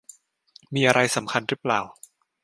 [0.73, 1.81] มีอะไรสำคัญหรือเปล่า